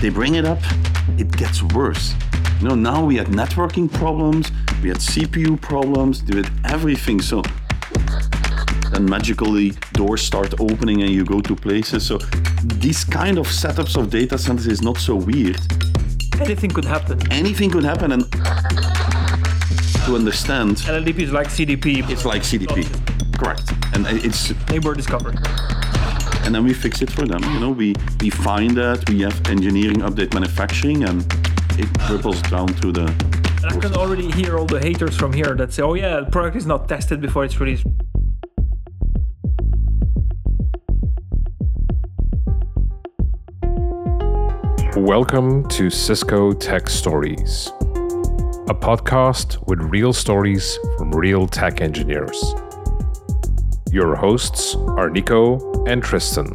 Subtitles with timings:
[0.00, 0.58] they bring it up,
[1.18, 2.14] it gets worse.
[2.60, 4.50] You know, now we had networking problems,
[4.82, 7.20] we had CPU problems, we had everything.
[7.20, 7.42] So
[8.92, 12.06] then magically doors start opening and you go to places.
[12.06, 12.18] So
[12.80, 15.60] these kind of setups of data centers is not so weird.
[16.40, 17.20] Anything could happen.
[17.32, 18.30] Anything could happen and
[20.06, 22.08] to understand LLDP is like CDP.
[22.08, 22.86] it's like CDP.
[23.38, 23.72] Correct.
[23.94, 25.36] And it's neighbor discovery.
[26.46, 27.42] And then we fix it for them.
[27.54, 31.26] You know, we we find that we have engineering update manufacturing and
[31.76, 33.06] it ripples down to the
[33.64, 36.30] And I can already hear all the haters from here that say, oh yeah, the
[36.30, 37.84] product is not tested before it's released.
[44.96, 47.72] Welcome to Cisco Tech Stories,
[48.68, 52.54] a podcast with real stories from real tech engineers.
[53.92, 56.46] Your hosts are Nico and Tristan.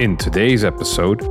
[0.00, 1.22] In today's episode,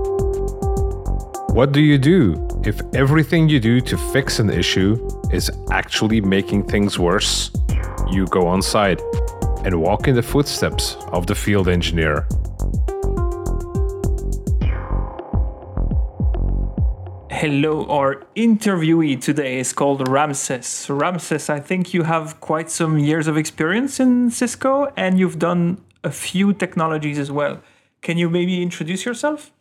[1.51, 4.95] what do you do if everything you do to fix an issue
[5.29, 7.51] is actually making things worse?
[8.09, 9.01] You go on site
[9.65, 12.27] and walk in the footsteps of the field engineer.
[17.41, 20.87] Hello, our interviewee today is called Ramses.
[20.87, 25.83] Ramses, I think you have quite some years of experience in Cisco and you've done
[26.03, 27.59] a few technologies as well.
[28.03, 29.51] Can you maybe introduce yourself?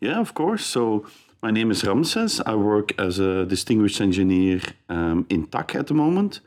[0.00, 0.64] Yeah, of course.
[0.64, 1.04] So
[1.42, 2.40] my name is Ramses.
[2.46, 6.40] I work as a distinguished engineer um, in TAC at the moment.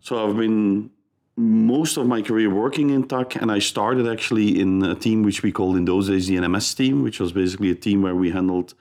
[0.00, 0.88] So I've been
[1.36, 5.42] most of my career working in TAC, and I started actually in a team which
[5.42, 8.30] we called in those days the NMS team, which was basically a team where we
[8.30, 8.72] handled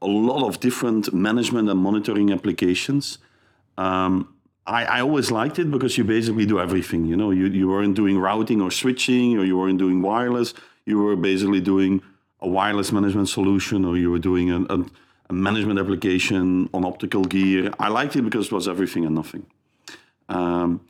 [0.00, 3.18] a lot of different management and monitoring applications.
[3.76, 4.34] Um,
[4.66, 7.06] I, I always liked it because you basically do everything.
[7.06, 10.54] You know, you, you weren't doing routing or switching, or you weren't doing wireless.
[10.84, 12.02] You were basically doing
[12.40, 14.84] a wireless management solution, or you were doing a, a,
[15.30, 17.72] a management application on optical gear.
[17.78, 19.46] I liked it because it was everything and nothing.
[20.28, 20.80] Um,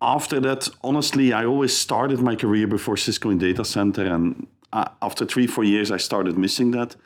[0.00, 4.88] after that, honestly, I always started my career before Cisco in data center, and uh,
[5.02, 6.96] after three, four years, I started missing that.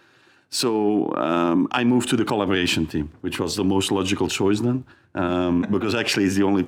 [0.52, 4.84] So um, I moved to the collaboration team, which was the most logical choice then,
[5.14, 6.66] um, because actually it's the only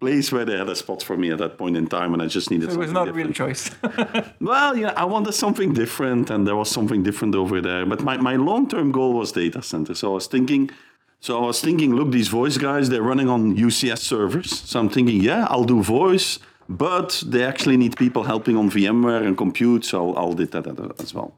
[0.00, 2.26] place where they had a spot for me at that point in time, and I
[2.26, 2.70] just needed.
[2.70, 2.76] To.
[2.76, 3.70] It was not a real choice.
[4.40, 7.84] Well, yeah, I wanted something different, and there was something different over there.
[7.84, 9.94] But my, my long term goal was data center.
[9.94, 10.70] So I was thinking,
[11.20, 14.50] so I was thinking, look, these voice guys, they're running on UCS servers.
[14.70, 19.26] So I'm thinking, yeah, I'll do voice, but they actually need people helping on VMware
[19.26, 21.34] and compute, so I'll, I'll do that as well.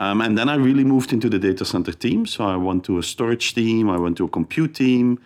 [0.00, 2.24] Um, and then I really moved into the data center team.
[2.24, 5.20] So I went to a storage team, I went to a compute team.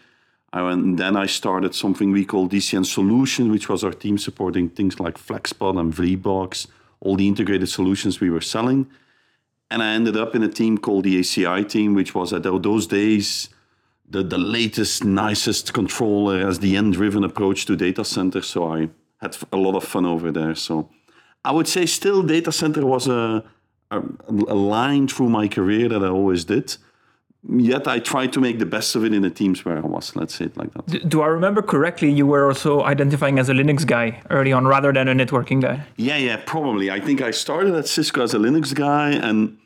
[0.52, 4.18] I went, and then I started something we call DCN Solution, which was our team
[4.18, 6.66] supporting things like FlexPod and Vblock,
[7.00, 8.88] all the integrated solutions we were selling.
[9.70, 12.86] And I ended up in a team called the ACI team, which was at those
[12.86, 13.48] days
[14.08, 18.42] the, the latest, nicest controller as the end-driven approach to data center.
[18.42, 20.54] So I had a lot of fun over there.
[20.54, 20.88] So
[21.44, 23.44] I would say still data center was a,
[23.94, 26.76] Um, a, a line through my career that I always did.
[27.46, 30.16] Yet I tried to make the best of it in the teams where I was.
[30.16, 30.86] Let's say it like that.
[30.86, 32.10] D- Do I remember correctly?
[32.10, 35.84] You were also identifying as a Linux guy early on rather than a networking guy.
[35.96, 36.90] Yeah, yeah, probably.
[36.90, 39.58] I think I started at Cisco as a Linux guy, and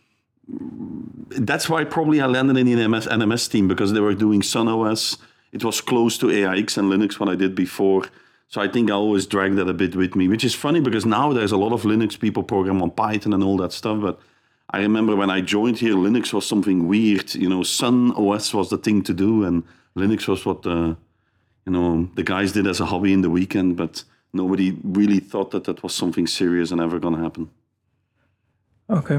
[1.30, 4.66] that's why probably I landed in the NMS, NMS team because they were doing Sun
[4.66, 5.16] OS.
[5.52, 8.04] It was close to AIX and Linux what I did before.
[8.48, 11.04] So I think I always drag that a bit with me, which is funny because
[11.04, 14.00] now there's a lot of Linux people program on Python and all that stuff.
[14.00, 14.18] But
[14.70, 17.34] I remember when I joined here, Linux was something weird.
[17.34, 19.64] You know, Sun OS was the thing to do, and
[19.96, 20.96] Linux was what the
[21.66, 23.76] you know the guys did as a hobby in the weekend.
[23.76, 27.50] But nobody really thought that that was something serious and ever gonna happen.
[28.88, 29.18] Okay.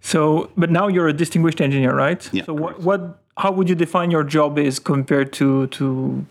[0.00, 2.28] So, but now you're a distinguished engineer, right?
[2.32, 6.24] Yeah, So, what, what, how would you define your job is compared to to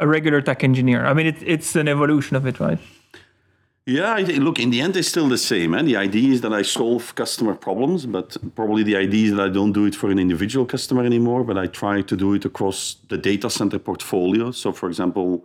[0.00, 1.06] a regular TAC engineer?
[1.06, 2.78] I mean, it, it's an evolution of it, right?
[3.86, 5.74] Yeah, look, in the end, it's still the same.
[5.74, 5.82] Eh?
[5.82, 9.48] The idea is that I solve customer problems, but probably the idea is that I
[9.48, 12.96] don't do it for an individual customer anymore, but I try to do it across
[13.08, 14.52] the data center portfolio.
[14.52, 15.44] So, for example,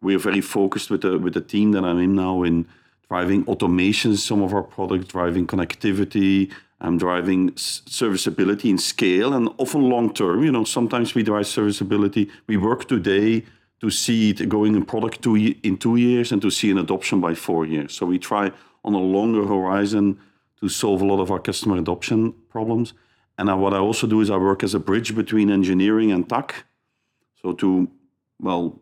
[0.00, 2.66] we're very focused with the with the team that I'm in now in
[3.08, 9.88] driving automation some of our products, driving connectivity, and driving serviceability in scale, and often
[9.88, 10.44] long term.
[10.44, 12.30] You know, sometimes we drive serviceability.
[12.46, 13.44] We work today
[13.84, 17.20] to see it going in product two in two years and to see an adoption
[17.20, 17.92] by four years.
[17.92, 18.50] So we try
[18.82, 20.18] on a longer horizon
[20.60, 22.94] to solve a lot of our customer adoption problems.
[23.36, 26.26] And uh, what I also do is I work as a bridge between engineering and
[26.26, 26.64] TAC.
[27.42, 27.90] So to,
[28.40, 28.80] well,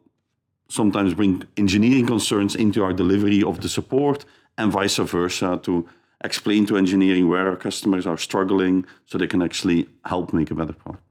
[0.69, 4.25] sometimes bring engineering concerns into our delivery of the support
[4.57, 5.89] and vice versa to
[6.23, 10.55] explain to engineering where our customers are struggling so they can actually help make a
[10.55, 11.03] better product.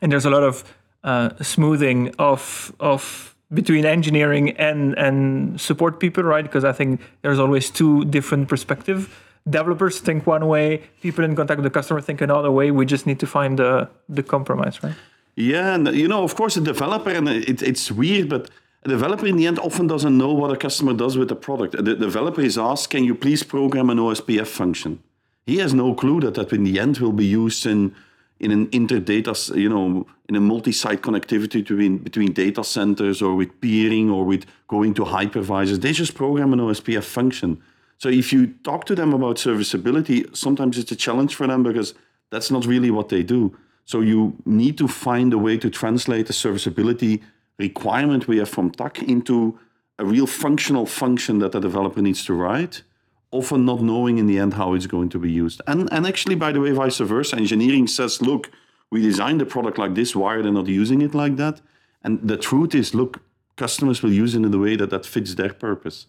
[0.00, 0.64] And there's a lot of
[1.04, 6.44] uh, smoothing of of between engineering and and support people, right?
[6.44, 9.08] Because I think there's always two different perspectives.
[9.48, 12.70] Developers think one way, people in contact with the customer think another way.
[12.70, 14.94] We just need to find the the compromise, right?
[15.34, 18.50] Yeah, and you know, of course, a developer, and it, it's weird, but
[18.84, 21.72] a developer in the end often doesn't know what a customer does with the product.
[21.72, 24.98] The developer is asked, "Can you please program an OSPF function?"
[25.46, 27.94] He has no clue that that in the end will be used in
[28.42, 33.60] in an interdata, you know, in a multi-site connectivity between between data centers or with
[33.60, 35.80] peering or with going to hypervisors.
[35.80, 37.62] They just program an OSPF function.
[37.98, 41.94] So if you talk to them about serviceability, sometimes it's a challenge for them because
[42.30, 43.56] that's not really what they do.
[43.84, 47.22] So you need to find a way to translate the serviceability
[47.58, 49.58] requirement we have from TAC into
[49.98, 52.82] a real functional function that the developer needs to write,
[53.32, 55.60] often not knowing in the end how it's going to be used.
[55.66, 58.50] And, and actually, by the way, vice versa, engineering says, look,
[58.90, 61.60] we designed the product like this, why are they not using it like that?
[62.04, 63.20] And the truth is, look,
[63.56, 66.06] customers will use it in the way that that fits their purpose.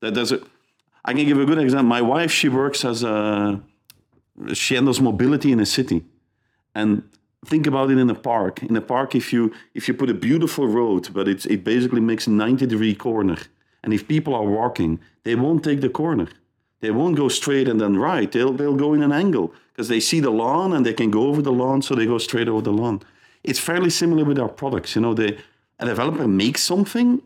[0.00, 0.40] That there's a,
[1.04, 1.88] I can give a good example.
[1.88, 3.60] My wife, she works as a,
[4.52, 6.04] she handles mobility in a city.
[6.74, 7.02] And
[7.46, 8.62] think about it in a park.
[8.62, 12.00] In a park, if you if you put a beautiful road, but it's it basically
[12.00, 13.36] makes a 90 degree corner,
[13.82, 16.28] and if people are walking, they won't take the corner.
[16.82, 18.30] They won't go straight and then right.
[18.30, 21.28] They'll they'll go in an angle because they see the lawn and they can go
[21.28, 23.00] over the lawn, so they go straight over the lawn.
[23.44, 24.96] It's fairly similar with our products.
[24.96, 25.38] You know, they
[25.78, 27.22] a developer makes something.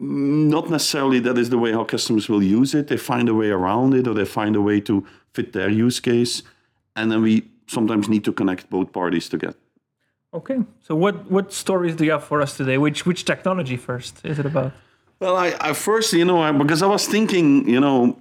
[0.00, 2.86] Mm, not necessarily that is the way how customers will use it.
[2.86, 5.98] They find a way around it, or they find a way to fit their use
[6.00, 6.42] case,
[6.94, 9.58] and then we sometimes need to connect both parties together.
[10.32, 10.58] Okay.
[10.82, 12.78] So what what stories do you have for us today?
[12.78, 14.72] Which which technology first is it about?
[15.20, 18.20] Well, I, I first, you know, I, because I was thinking, you know,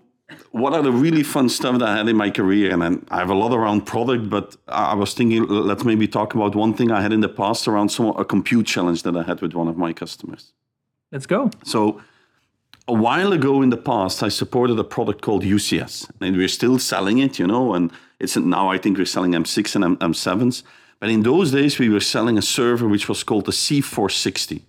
[0.52, 2.72] what are the really fun stuff that I had in my career?
[2.72, 6.34] And then I have a lot around product, but I was thinking, let's maybe talk
[6.34, 9.24] about one thing I had in the past around some a compute challenge that I
[9.24, 10.54] had with one of my customers.
[11.12, 11.52] Let's go.
[11.64, 12.02] So
[12.88, 16.80] a while ago in the past, I supported a product called UCS, and we're still
[16.80, 20.64] selling it, you know, and it's now I think we're selling M6 and M- M7s.
[21.00, 24.62] But in those days, we were selling a server which was called the C460,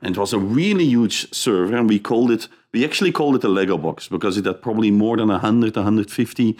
[0.00, 2.48] and it was a really huge server, and we called it.
[2.72, 6.56] We actually called it a Lego box because it had probably more than 100, 150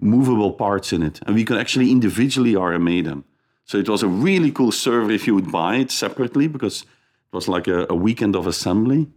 [0.00, 3.24] movable parts in it, and we could actually individually RMA them.
[3.64, 7.34] So it was a really cool server if you would buy it separately because it
[7.34, 9.08] was like a, a weekend of assembly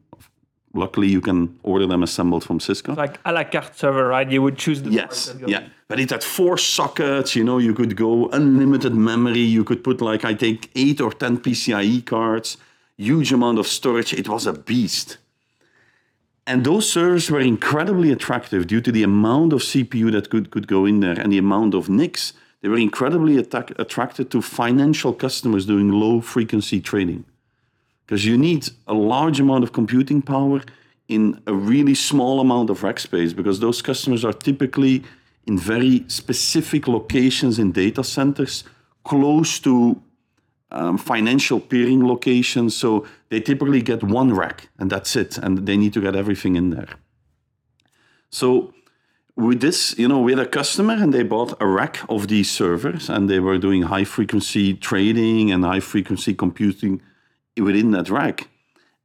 [0.77, 2.91] luckily you can order them assembled from Cisco.
[2.93, 4.29] It's Like a la carte server, right?
[4.29, 5.67] You would choose the yes, yeah.
[5.87, 7.35] But it had four sockets.
[7.35, 9.39] You know, you could go unlimited memory.
[9.39, 12.57] You could put like I think eight or ten PCIe cards.
[12.97, 14.13] Huge amount of storage.
[14.13, 15.17] It was a beast.
[16.47, 20.65] And those servers were incredibly attractive due to the amount of CPU that could, could
[20.65, 22.31] go in there and the amount of NICs.
[22.61, 27.25] They were incredibly attracted to financial customers doing low frequency trading
[28.05, 30.61] because you need a large amount of computing power
[31.09, 35.03] in a really small amount of rack space because those customers are typically
[35.45, 38.63] in very specific locations in data centers
[39.03, 40.01] close to
[40.71, 45.77] um, financial peering locations so they typically get one rack and that's it and they
[45.77, 46.89] need to get everything in there
[48.29, 48.73] so
[49.35, 52.49] with this you know we had a customer and they bought a rack of these
[52.49, 57.01] servers and they were doing high frequency trading and high frequency computing
[57.61, 58.49] within that rack.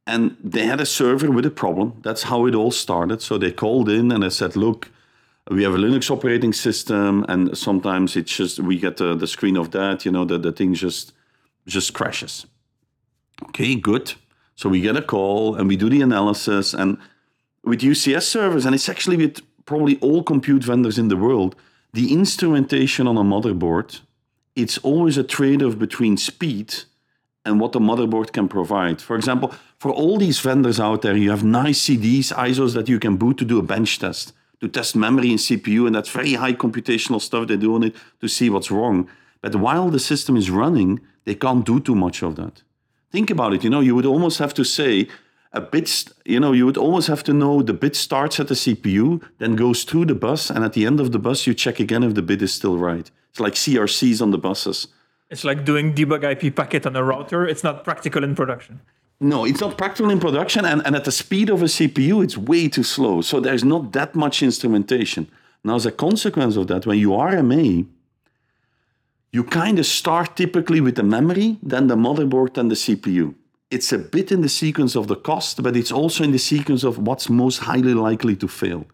[0.05, 2.01] And they had a server with a problem.
[2.03, 3.21] That's how it all started.
[3.21, 4.91] So they called in and I said, look,
[5.49, 9.57] we have a Linux operating system, and sometimes it's just we get the, the screen
[9.57, 11.11] of that, you know, that the thing just
[11.67, 12.45] just crashes.
[13.49, 14.13] Okay, good.
[14.55, 16.97] So we get a call and we do the analysis and
[17.63, 21.55] with UCS servers, and it's actually with probably all compute vendors in the world,
[21.93, 24.01] the instrumentation on a motherboard,
[24.55, 26.75] it's always a trade-off between speed
[27.45, 29.01] and what the motherboard can provide.
[29.01, 32.99] For example, for all these vendors out there, you have nice CDs, ISOs that you
[32.99, 36.33] can boot to do a bench test, to test memory and CPU, and that's very
[36.33, 39.09] high computational stuff they do on it to see what's wrong.
[39.41, 42.63] But while the system is running, they can't do too much of that.
[43.13, 45.07] Think about it, you know, you would almost have to say
[45.51, 48.55] a bit, you know, you would almost have to know the bit starts at the
[48.55, 51.79] CPU, then goes through the bus, and at the end of the bus, you check
[51.79, 53.11] again if the bit is still right.
[53.29, 54.87] It's like CRCs on the buses.
[55.29, 57.47] It's like doing debug IP packet on a router.
[57.47, 58.81] It's not practical in production.
[59.19, 62.35] No, it's not practical in production, and, and at the speed of a CPU, it's
[62.35, 63.21] way too slow.
[63.21, 65.29] So there's not that much instrumentation.
[65.63, 67.85] Now, as a consequence of that, when you RMA,
[69.33, 73.33] you kind of start typically with the memory, then the motherboard, then the CPU.
[73.75, 76.83] it's a bit in the sequence of the cost, but it's also in the sequence
[76.83, 78.85] of what's most highly likely to fail.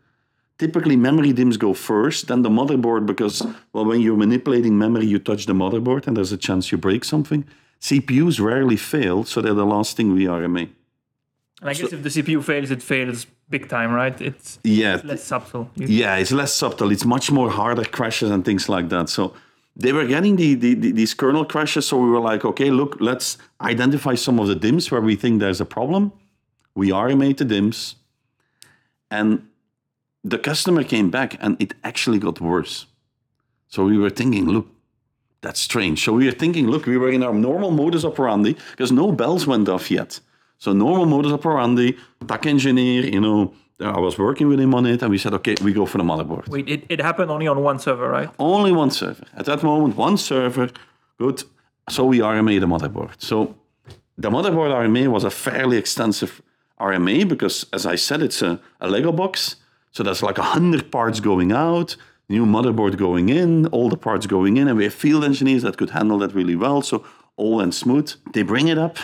[0.58, 5.20] Typically, memory DIMMs go first, then the motherboard, because, well, when you're manipulating memory, you
[5.20, 7.42] touch the motherboard and there's a chance you break something.
[7.82, 10.70] CPUs rarely fail, so they're the last thing we RMA.
[11.62, 14.20] And I guess if the CPU fails, it fails big time, right?
[14.22, 15.70] It's Yeah, less subtle.
[15.76, 16.90] Yeah, it's less subtle.
[16.92, 19.10] It's much more harder crashes and things like that.
[19.10, 19.34] So
[19.80, 21.88] they were getting the, the, the- these kernel crashes.
[21.88, 25.40] So we were like, okay, look, let's identify some of the DIMMs where we think
[25.40, 26.12] there's a problem.
[26.76, 27.96] We RMA the DIMMs,
[29.10, 29.48] and
[30.24, 32.86] the customer came back, and it actually got worse.
[33.70, 34.68] So we were thinking, look,
[35.42, 36.04] that's strange.
[36.04, 39.48] So we were thinking, look, we were in our normal modus operandi because no bells
[39.48, 40.20] went off yet.
[40.58, 45.02] So normal modus operandi, TAC engineer, you know, I was working with him on it,
[45.02, 46.50] and we said, okay, we go for the motherboard.
[46.50, 48.30] Wait, it, it happened only on one server, right?
[48.38, 49.24] Only one server.
[49.36, 50.70] At that moment, one server.
[51.18, 51.44] Good.
[51.90, 53.14] So we RMA the motherboard.
[53.18, 53.56] So
[54.18, 56.42] the motherboard RMA was a fairly extensive
[56.80, 59.56] RMA because, as I said, it's a, a Lego box.
[59.92, 61.96] So there's like a hundred parts going out,
[62.28, 65.78] new motherboard going in, all the parts going in, and we have field engineers that
[65.78, 66.82] could handle that really well.
[66.82, 67.04] So
[67.38, 68.14] all went smooth.
[68.34, 68.98] They bring it up,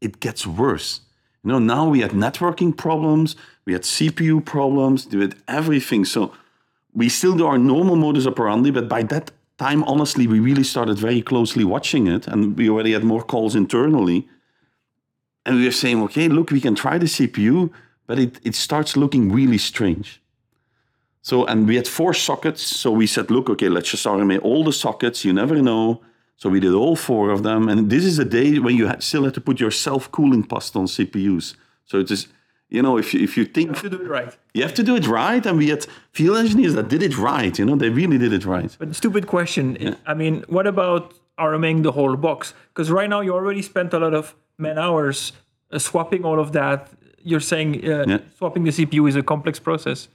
[0.00, 1.00] it gets worse.
[1.44, 6.04] You know, now we had networking problems, we had CPU problems, we had everything.
[6.04, 6.32] So
[6.92, 10.98] we still do our normal modus operandi, but by that time, honestly, we really started
[10.98, 14.28] very closely watching it, and we already had more calls internally.
[15.46, 17.70] And we were saying, okay, look, we can try the CPU,
[18.06, 20.20] but it, it starts looking really strange.
[21.22, 24.64] So, and we had four sockets, so we said, look, okay, let's just RMA all
[24.64, 26.00] the sockets, you never know.
[26.40, 29.02] So we did all four of them, and this is a day when you had,
[29.02, 31.54] still had to put your self-cooling past on CPUs.
[31.84, 32.28] So it is,
[32.70, 34.34] you know, if you, if you think To do it right.
[34.54, 37.58] you have to do it right, and we had field engineers that did it right.
[37.58, 38.74] You know, they really did it right.
[38.78, 39.96] But stupid question.
[40.06, 42.54] I mean, what about RMAing the whole box?
[42.72, 45.32] Because right now you already spent a lot of man hours
[45.70, 46.88] uh, swapping all of that.
[47.22, 48.18] You're saying uh, Yeah.
[48.38, 50.08] swapping the CPU is a complex process.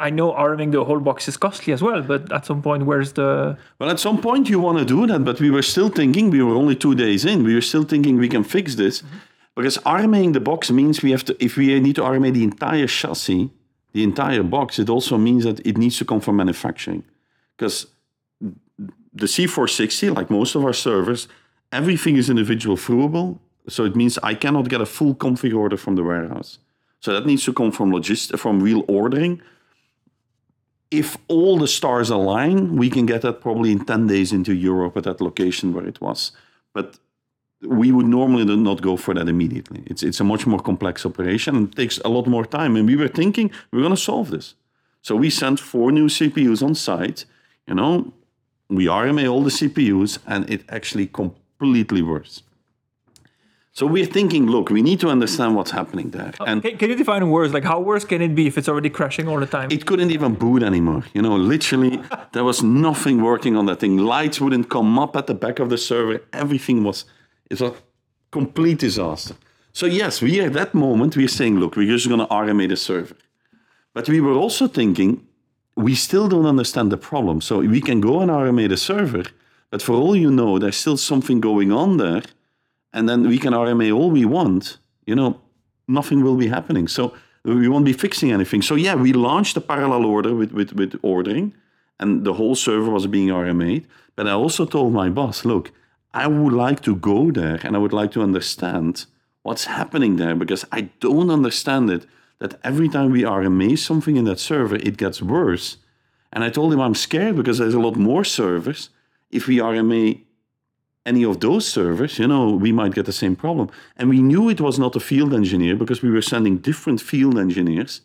[0.00, 3.12] I know RMAing the whole box is costly as well, but at some point, where's
[3.12, 6.30] the Well, at some point you want to do that, but we were still thinking.
[6.30, 7.44] We were only two days in.
[7.44, 9.16] We were still thinking we can fix this, mm-hmm.
[9.56, 11.32] because RMAing the box means we have to.
[11.38, 13.50] If we need to RMA the entire chassis,
[13.92, 17.02] the entire box, it also means that it needs to come from manufacturing,
[17.56, 17.86] because
[19.20, 21.28] the C460, like most of our servers,
[21.72, 23.38] everything is individual fruable.
[23.68, 26.58] So it means I cannot get a full config order from the warehouse.
[27.00, 29.42] So that needs to come from logist from real ordering.
[30.90, 34.96] If all the stars align, we can get that probably in 10 days into Europe
[34.96, 36.32] at that location where it was.
[36.72, 36.98] But
[37.62, 39.82] we would normally not go for that immediately.
[39.86, 42.76] It's, it's a much more complex operation and takes a lot more time.
[42.76, 44.54] And we were thinking we're going to solve this.
[45.02, 47.24] So we sent four new CPUs on site.
[47.66, 48.12] You know,
[48.68, 52.42] we RMA all the CPUs and it actually completely works.
[53.80, 56.34] So we're thinking, look, we need to understand what's happening there.
[56.38, 57.54] Uh, and can, can you define worse?
[57.54, 59.70] Like how worse can it be if it's already crashing all the time?
[59.72, 61.04] it couldn't even boot anymore.
[61.14, 61.98] You know, literally,
[62.32, 63.96] there was nothing working on that thing.
[63.96, 66.20] Lights wouldn't come up at the back of the server.
[66.34, 67.06] Everything was,
[67.48, 67.74] it was a
[68.30, 69.34] complete disaster.
[69.72, 72.76] So yes, we at that moment we're saying, look, we're just going to RMA the
[72.76, 73.16] server.
[73.94, 75.26] But we were also thinking,
[75.74, 77.40] we still don't understand the problem.
[77.40, 79.22] So we can go and RMA the server,
[79.70, 82.20] but for all you know, there's still something going on there,
[82.92, 84.78] and then we can RMA all we want.
[85.06, 85.40] You know,
[85.88, 86.88] nothing will be happening.
[86.88, 88.62] So we won't be fixing anything.
[88.62, 91.54] So yeah, we launched a parallel order with, with, with ordering,
[91.98, 93.86] and the whole server was being RMA'd.
[94.16, 95.72] But I also told my boss, look,
[96.12, 99.06] I would like to go there and I would like to understand
[99.42, 102.06] what's happening there because I don't understand it
[102.40, 105.76] that every time we RMA something in that server, it gets worse.
[106.32, 108.90] And I told him I'm scared because there's a lot more servers.
[109.30, 110.22] If we RMA
[111.06, 113.70] any of those servers, you know, we might get the same problem.
[113.96, 117.38] And we knew it was not a field engineer because we were sending different field
[117.38, 118.02] engineers.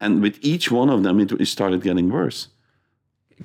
[0.00, 2.48] And with each one of them, it, started getting worse.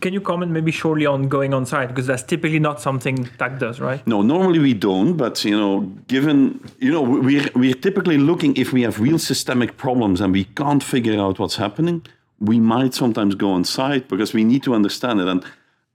[0.02, 3.58] Can you comment maybe shortly on going on site because that's typically not something TAC
[3.58, 4.06] does, right?
[4.06, 8.72] No, normally we don't, but you know, given you know, we're we're typically looking if
[8.72, 12.06] we have real systemic problems and we can't figure out what's happening,
[12.40, 15.28] we might sometimes go on site because we need to understand it.
[15.28, 15.44] And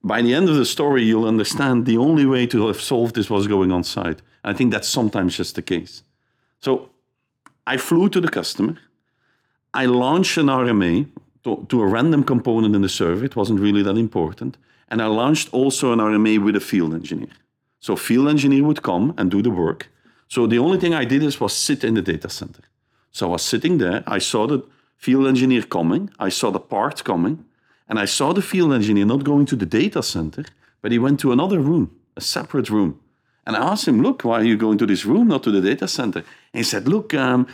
[0.05, 3.31] by the end of the story, you'll understand the only way to have solved this
[3.31, 4.21] was going on site.
[4.45, 6.03] I think that's sometimes just the case.
[6.61, 6.91] So
[7.67, 8.77] I flew to the customer.
[9.73, 11.09] I launched an RMA
[11.45, 13.25] to, to a random component in the server.
[13.25, 14.59] It wasn't really that important.
[14.89, 17.33] And I launched also an RMA with a field engineer.
[17.81, 19.91] So field engineer would come and do the work.
[20.29, 22.63] So the only thing I did is was sit in the data center.
[23.11, 24.05] So I was sitting there.
[24.07, 24.63] I saw the
[24.99, 26.11] field engineer coming.
[26.19, 27.47] I saw the part coming.
[27.95, 30.45] And I saw the field engineer not going to the data center,
[30.83, 32.99] but he went to another room, a separate room.
[33.47, 35.61] And I asked him, look, why are you going to this room, not to the
[35.61, 36.19] data center?
[36.19, 37.47] And he said, look, um,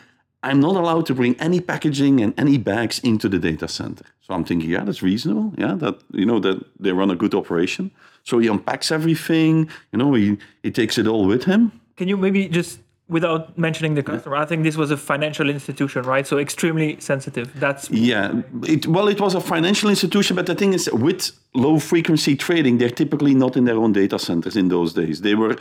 [0.43, 4.07] I'm not allowed to bring any packaging and any bags into the data center.
[4.23, 5.53] So I'm thinking, yeah, that's reasonable.
[5.59, 7.91] Yeah, that you know that they run a good operation.
[8.25, 9.69] So he unpacks everything.
[9.93, 11.73] You know, he he takes it all with him.
[11.99, 12.81] Can you maybe just,
[13.11, 16.27] without mentioning the customer, I think this was a financial institution, right?
[16.27, 17.53] So extremely sensitive.
[17.59, 21.79] That's Yeah, it, well, it was a financial institution, but the thing is, with low
[21.79, 25.21] frequency trading, they're typically not in their own data centers in those days.
[25.21, 25.57] They were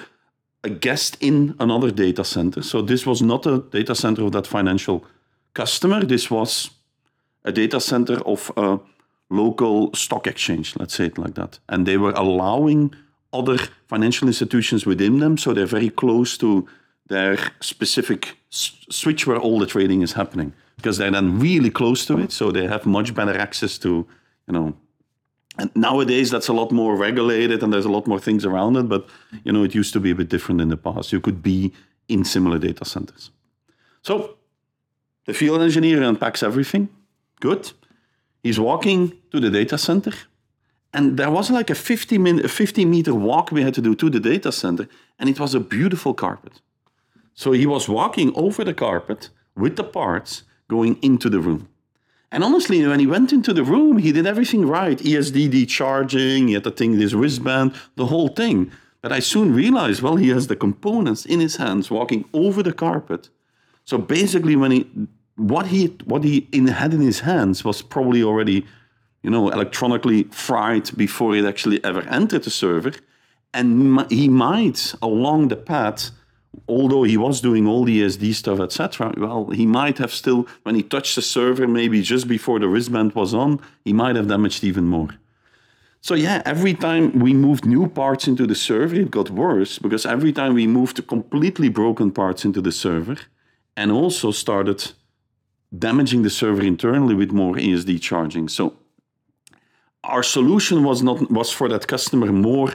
[0.63, 2.61] a guest in another data center.
[2.61, 5.05] So this was not a data center of that financial
[5.53, 6.03] customer.
[6.03, 6.69] This was
[7.43, 8.79] a data center of a
[9.29, 11.59] local stock exchange, let's say it like that.
[11.67, 12.93] And they were allowing
[13.31, 16.67] other financial institutions within them, so they're very close to
[17.09, 22.17] their specific switch where all the trading is happening because they're then really close to
[22.19, 24.07] it, so they have much better access to,
[24.47, 24.73] you know,
[25.59, 28.87] and nowadays that's a lot more regulated and there's a lot more things around it,
[28.87, 29.05] but
[29.43, 31.11] you know, it used to be a bit different in the past.
[31.11, 31.73] You could be
[32.07, 33.31] in similar data centers.
[34.01, 34.37] So
[35.25, 36.87] the field engineer unpacks everything.
[37.41, 37.73] Good.
[38.41, 40.13] He's walking to the data center.
[40.93, 43.93] And there was like a 50, min- a 50 meter walk we had to do
[43.95, 44.87] to the data center.
[45.19, 46.61] And it was a beautiful carpet.
[47.39, 51.69] So he was walking over the carpet with the parts going into the room.
[52.33, 54.97] And honestly, when he went into the room, he did everything right.
[54.97, 58.73] ESDD charging, he had the thing, this wristband, the whole thing.
[59.01, 62.73] But I soon realized, well, he has the components in his hands walking over the
[62.73, 63.29] carpet.
[63.85, 64.89] So basically, when he
[65.37, 68.65] what he what he in, had in his hands was probably already,
[69.23, 72.91] you know, electronically fried before it actually ever entered the server,
[73.53, 76.11] and he might along the path,
[76.67, 79.13] although he was doing all the ESD stuff, etc.
[79.17, 83.13] Well, he might have still when he touched the server, maybe just before the wristband
[83.13, 85.09] was on, he might have damaged even more.
[86.01, 90.05] So yeah, every time we moved new parts into the server, it got worse because
[90.05, 93.17] every time we moved completely broken parts into the server,
[93.75, 94.91] and also started
[95.77, 98.49] damaging the server internally with more ESD charging.
[98.49, 98.73] So
[100.03, 102.73] our solution was not was for that customer more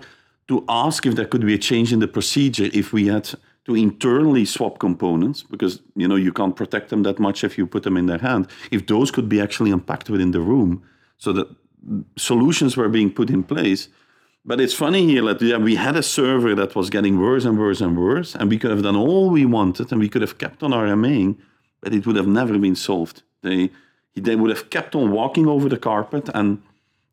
[0.48, 3.28] to ask if there could be a change in the procedure if we had
[3.64, 7.66] to internally swap components because you know you can't protect them that much if you
[7.66, 10.82] put them in their hand if those could be actually unpacked within the room
[11.18, 11.48] so that
[12.16, 13.88] solutions were being put in place.
[14.46, 17.58] But it's funny here that yeah, we had a server that was getting worse and
[17.58, 20.38] worse and worse and we could have done all we wanted and we could have
[20.38, 21.36] kept on RMAing
[21.80, 23.22] but it would have never been solved.
[23.42, 23.70] They
[24.14, 26.62] they would have kept on walking over the carpet and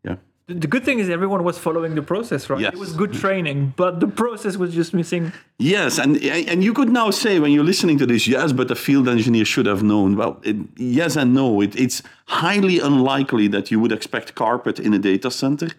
[0.03, 0.17] yeah
[0.53, 2.61] the good thing is everyone was following the process, right?
[2.61, 2.73] Yes.
[2.73, 5.31] It was good training, but the process was just missing.
[5.57, 6.17] Yes, and
[6.51, 9.45] and you could now say when you're listening to this, yes, but the field engineer
[9.45, 10.15] should have known.
[10.15, 11.61] Well, it, yes and no.
[11.61, 15.69] It, it's highly unlikely that you would expect carpet in a data center,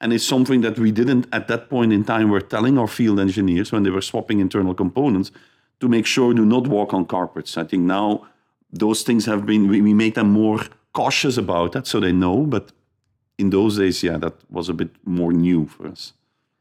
[0.00, 2.30] and it's something that we didn't at that point in time.
[2.30, 5.30] Were telling our field engineers when they were swapping internal components
[5.80, 7.56] to make sure do not walk on carpets.
[7.56, 8.26] I think now
[8.72, 10.60] those things have been we, we make them more
[10.92, 12.46] cautious about that, so they know.
[12.46, 12.72] But
[13.40, 16.12] in those days, yeah, that was a bit more new for us.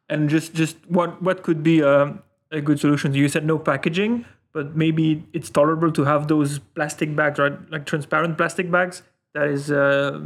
[0.09, 2.17] And just just what what could be a,
[2.51, 3.13] a good solution?
[3.13, 7.57] You said no packaging, but maybe it's tolerable to have those plastic bags, right?
[7.71, 9.03] Like transparent plastic bags.
[9.33, 10.19] That is uh,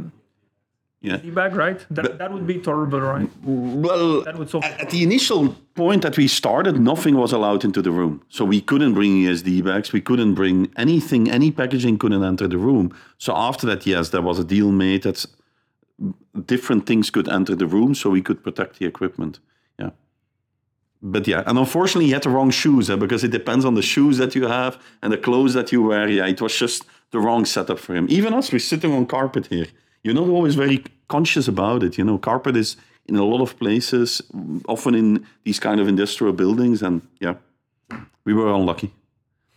[1.02, 1.18] Yeah.
[1.18, 1.80] bag, right?
[1.90, 3.28] That, that would be tolerable, right?
[3.44, 4.64] Well, That would solve.
[4.64, 8.22] at at the initial point that we started, nothing was allowed into the room.
[8.30, 9.92] So we couldn't bring ESD bags.
[9.92, 11.30] We couldn't bring anything.
[11.30, 12.86] Any packaging couldn't enter the room.
[13.18, 15.26] So after that, yes, there was a deal made that
[16.46, 19.40] different things could enter the room, so we could protect the equipment.
[19.78, 19.90] Yeah.
[21.02, 23.82] But yeah, and unfortunately, he had the wrong shoes eh, because it depends on the
[23.82, 26.08] shoes that you have and the clothes that you wear.
[26.08, 28.06] Yeah, it was just the wrong setup for him.
[28.08, 29.66] Even us, we're sitting on carpet here.
[30.02, 31.96] You're not always very conscious about it.
[31.98, 32.76] You know, carpet is
[33.06, 34.22] in a lot of places,
[34.66, 37.34] often in these kind of industrial buildings, and yeah,
[38.24, 38.92] we were unlucky.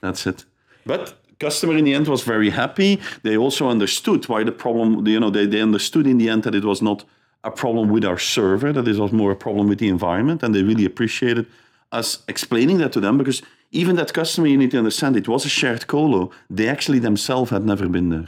[0.02, 0.46] That's it.
[0.86, 3.00] But customer in the end was very happy.
[3.24, 5.06] They also understood why the problem.
[5.08, 7.06] You know, they, they understood in the end that it was not
[7.44, 10.54] a problem with our server, that it was more a problem with the environment, and
[10.54, 11.46] they really appreciated
[11.92, 15.46] us explaining that to them because even that customer, you need to understand, it was
[15.46, 16.32] a shared colo.
[16.50, 18.28] They actually themselves had never been there.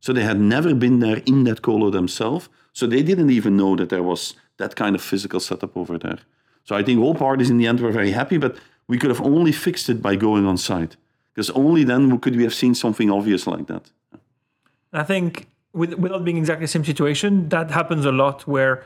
[0.00, 2.48] So they had never been there in that colo themselves.
[2.72, 6.18] So they didn't even know that there was that kind of physical setup over there.
[6.64, 9.22] So I think all parties in the end were very happy, but we could have
[9.22, 10.96] only fixed it by going on site.
[11.34, 13.90] Because only then could we have seen something obvious like that.
[14.92, 18.84] I think with, without being exactly the same situation, that happens a lot where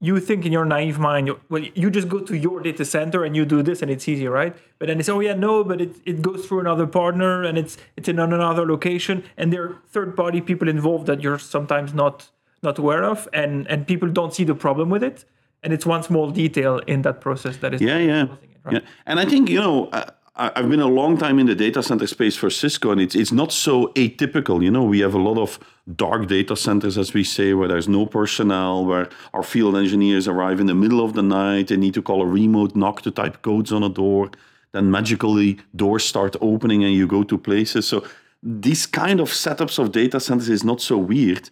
[0.00, 3.24] you think in your naive mind, you, well, you just go to your data center
[3.24, 4.56] and you do this and it's easy, right?
[4.78, 7.76] But then it's, oh yeah, no, but it, it goes through another partner and it's
[7.96, 12.30] it's in another location and there are third party people involved that you're sometimes not
[12.62, 15.24] not aware of and and people don't see the problem with it.
[15.64, 18.26] And it's one small detail in that process that is Yeah, yeah.
[18.26, 20.04] causing it, Yeah, and I think you know I,
[20.38, 23.32] I've been a long time in the data center space for Cisco, and it's it's
[23.32, 24.62] not so atypical.
[24.62, 25.58] You know, we have a lot of
[25.96, 30.60] dark data centers, as we say, where there's no personnel, where our field engineers arrive
[30.60, 31.68] in the middle of the night.
[31.68, 34.30] They need to call a remote NOC to type codes on a door.
[34.70, 37.88] Then magically doors start opening and you go to places.
[37.88, 38.06] So
[38.40, 41.50] these kind of setups of data centers is not so weird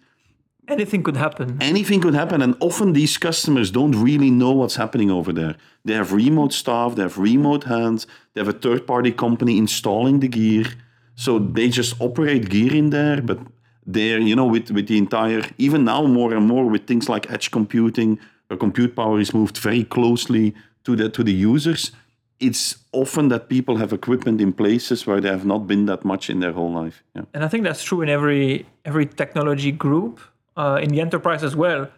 [0.69, 1.59] anything could happen.
[1.61, 2.43] anything could happen.
[2.43, 5.57] And often these customers don't really know what's happening over there.
[5.85, 10.21] They have remote staff, they have remote hands, they have a third party company installing
[10.21, 10.67] the gear.
[11.15, 13.39] So they just operate gear in there, but
[13.87, 17.31] they're, you know, with, with the entire, even now more and more with things like
[17.31, 18.19] edge computing,
[18.49, 21.93] where compute power is moved very closely to the, to the users.
[22.39, 26.29] It's often that people have equipment in places where they have not been that much
[26.29, 27.03] in their whole life.
[27.15, 27.23] Yeah.
[27.33, 30.21] And I think that's true in every every technology group,
[30.59, 31.89] uh, in the enterprise as well.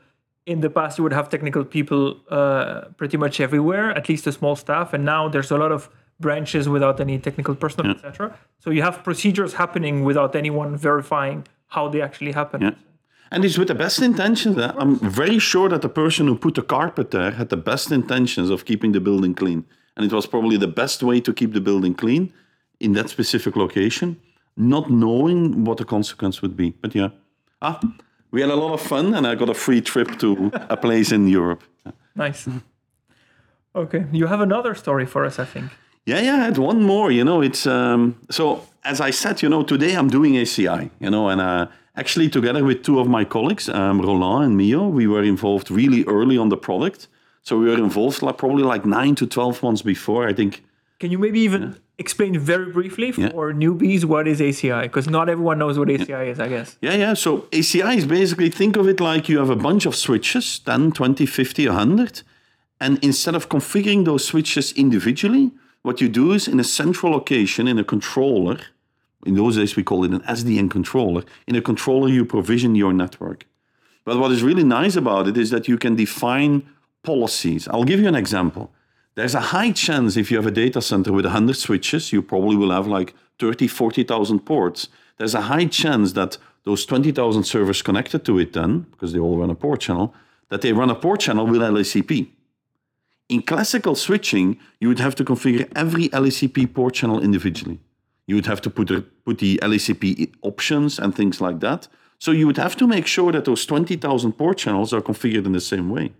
[0.46, 4.33] In the past, you would have technical people uh, pretty much everywhere, at least a
[4.33, 8.37] small staff, and now there's a lot of branches without any technical personnel, etc.
[8.59, 12.61] So you have procedures happening without anyone verifying how they actually happen.
[12.62, 12.74] Yeah.
[13.31, 14.57] And it's with the best intentions.
[14.59, 14.72] eh?
[14.78, 18.50] I'm very sure that the person who put the carpet there had the best intentions
[18.50, 19.64] of keeping the building clean.
[19.96, 22.33] And it was probably the best way to keep the building clean
[22.81, 24.16] in that specific location,
[24.57, 26.70] not knowing what the consequence would be.
[26.70, 27.11] But yeah.
[27.61, 27.78] Ah,
[28.31, 31.12] we had a lot of fun and I got a free trip to a place
[31.12, 31.62] in Europe.
[32.14, 32.48] Nice.
[33.74, 35.70] Okay, you have another story for us, I think.
[36.09, 37.11] Yeah, yeah, I had one more.
[37.12, 41.11] You know, it's um, so as I said, you know, today I'm doing ACI, you
[41.11, 41.66] know, and uh,
[41.97, 46.05] actually together with two of my colleagues, um, Roland and Mio, we were involved really
[46.05, 47.09] early on the product.
[47.42, 50.27] So we were involved like probably like nine to twelve months before.
[50.27, 50.64] I think
[50.99, 54.85] Can you maybe even explain very briefly for newbies what is ACI?
[54.85, 56.79] Because not everyone knows what ACI is, I guess.
[56.81, 57.12] Yeah, yeah.
[57.12, 60.92] So ACI is basically, think of it like you have a bunch of switches 10,
[60.92, 62.23] 20, 50, 100.
[62.81, 65.53] And instead of configuring those switches individually,
[65.88, 68.59] what you do is in a central location, in a controller,
[69.24, 72.92] in those days we call it an SDN controller, in a controller you provision your
[72.92, 73.46] network.
[74.05, 76.68] But what is really nice about it is that you can define
[77.03, 77.66] policies.
[77.68, 78.70] I'll give you an example.
[79.14, 82.57] There's a high chance if you have a data center with 100 switches, you probably
[82.57, 84.88] will have like 30, 40,000 ports.
[85.16, 89.38] There's a high chance that those 20,000 servers connected to it then, because they all
[89.38, 90.12] run a port channel,
[90.51, 92.29] that they run a port channel with LACP.
[93.28, 97.78] In classical switching, you would have to configure every LACP port channel individually.
[98.26, 101.88] You would have to put the, put the LACP options and things like that.
[102.18, 105.52] So you would have to make sure that those 20,000 port channels are configured in
[105.52, 106.12] the same way.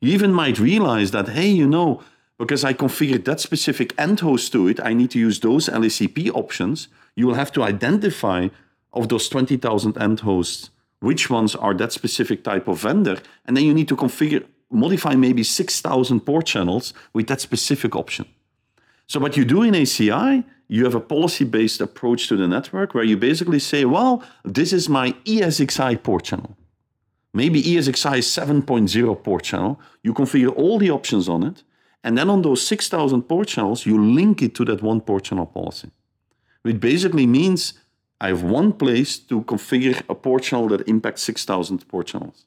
[0.00, 2.02] You even might realize that, hey, you know,
[2.38, 6.30] because I configured that specific end host to it, I need to use those LACP
[6.34, 6.88] options.
[7.16, 8.48] You will have to identify
[8.92, 13.18] of those 20,000 end hosts, which ones are that specific type of vendor.
[13.46, 18.26] And then you need to configure, modify maybe 6,000 port channels with that specific option.
[19.06, 23.04] So what you do in ACI, you have a policy-based approach to the network where
[23.04, 26.56] you basically say, well, this is my ESXi port channel.
[27.32, 29.80] Maybe ESXi is 7.0 port channel.
[30.02, 31.62] You configure all the options on it.
[32.02, 35.46] And then on those 6,000 port channels, you link it to that one port channel
[35.46, 35.90] policy.
[36.62, 37.74] Which basically means
[38.20, 42.46] I have one place to configure a port channel that impacts 6,000 port channels.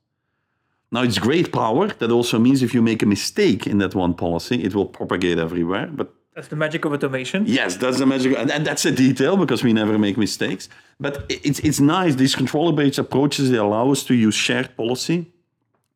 [0.91, 1.87] Now, it's great power.
[1.87, 5.37] That also means if you make a mistake in that one policy, it will propagate
[5.37, 5.87] everywhere.
[5.87, 7.45] But That's the magic of automation.
[7.45, 10.69] Yes, that's the magic, and, and that's a detail because we never make mistakes.
[10.99, 12.15] But it's it's nice.
[12.15, 15.25] These controller-based approaches they allow us to use shared policy,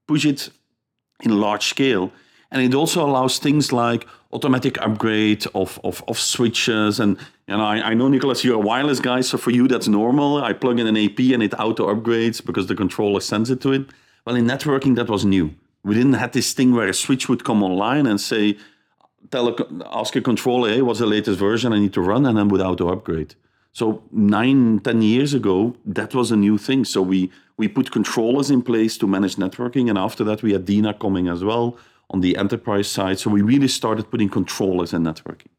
[0.08, 0.50] push it
[1.22, 2.12] in large scale,
[2.52, 7.00] and it also allows things like automatic upgrade of of, of switches.
[7.00, 9.88] And you know, I, I know Nicholas, you're a wireless guy, so for you that's
[9.88, 10.44] normal.
[10.50, 13.72] I plug in an AP and it auto upgrades because the controller sends it to
[13.74, 13.84] it.
[14.26, 15.56] Well, in networking that was new.
[15.84, 18.58] We didn't have this thing where a switch would come online and say,
[19.32, 19.56] tell a,
[19.92, 22.62] ask a controller, hey, what's the latest version I need to run, and then would
[22.62, 23.36] auto upgrade.
[23.74, 26.86] So nine, ten years ago, that was a new thing.
[26.86, 30.66] So we we put controllers in place to manage networking, and after that we had
[30.66, 31.78] DNA coming as well
[32.10, 33.18] on the enterprise side.
[33.20, 35.52] So we really started putting controllers in networking.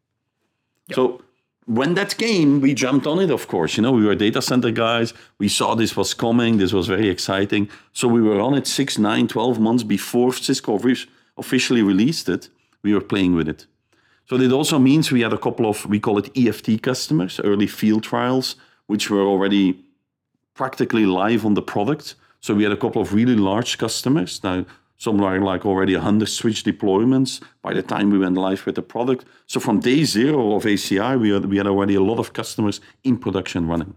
[0.92, 1.22] So
[1.66, 3.76] when that came, we jumped on it, of course.
[3.76, 5.14] You know, we were data center guys.
[5.38, 6.58] We saw this was coming.
[6.58, 7.68] This was very exciting.
[7.92, 12.48] So we were on it six, nine, 12 months before Cisco offi- officially released it.
[12.82, 13.66] We were playing with it.
[14.28, 17.66] So it also means we had a couple of, we call it EFT customers, early
[17.66, 19.84] field trials, which were already
[20.54, 22.16] practically live on the product.
[22.40, 24.42] So we had a couple of really large customers.
[24.42, 24.64] Now,
[25.02, 28.82] some were like already 100 switch deployments by the time we went live with the
[28.82, 29.24] product.
[29.48, 32.80] So from day zero of ACI, we had, we had already a lot of customers
[33.02, 33.94] in production running.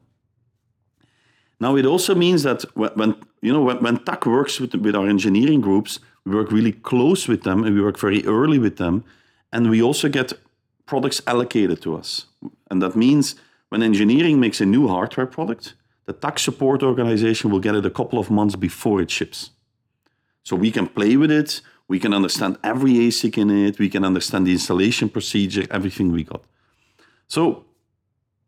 [1.60, 4.96] Now, it also means that when, when you know when, when TAC works with, with
[4.96, 8.78] our engineering groups, we work really close with them and we work very early with
[8.78, 9.04] them.
[9.54, 10.34] and we also get
[10.88, 12.26] products allocated to us.
[12.70, 13.36] And that means
[13.70, 15.76] when engineering makes a new hardware product,
[16.08, 19.52] the TAC support organization will get it a couple of months before it ships.
[20.46, 24.06] So we can play with it, we can understand every ASIC in it, we can
[24.06, 26.44] understand the installation procedure, everything we got.
[27.28, 27.66] So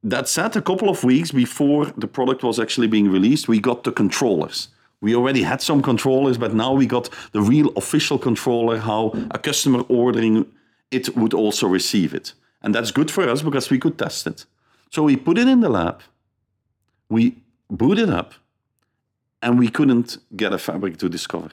[0.03, 3.83] that said, a couple of weeks before the product was actually being released, we got
[3.83, 4.69] the controllers.
[5.01, 9.39] We already had some controllers, but now we got the real official controller, how a
[9.39, 10.45] customer ordering
[10.91, 12.33] it would also receive it.
[12.61, 14.45] And that's good for us because we could test it.
[14.91, 16.01] So we put it in the lab,
[17.09, 17.37] we
[17.69, 18.33] booted up,
[19.41, 21.49] and we couldn't get a fabric to discover.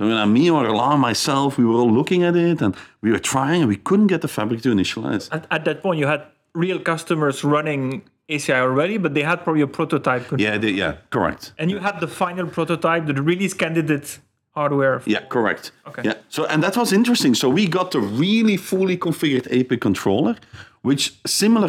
[0.00, 3.18] So when me or Alain, myself, we were all looking at it and we were
[3.18, 5.28] trying and we couldn't get the fabric to initialize.
[5.30, 6.22] At, at that point, you had
[6.54, 10.24] real customers running ACI already, but they had probably a prototype.
[10.38, 11.52] Yeah, they, yeah, correct.
[11.58, 14.20] And you had the final prototype, the release candidate
[14.54, 15.02] hardware.
[15.04, 15.72] Yeah, correct.
[15.88, 16.00] Okay.
[16.06, 16.14] Yeah.
[16.30, 17.34] So and that was interesting.
[17.34, 20.36] So we got the really fully configured APIC controller,
[20.80, 21.68] which similar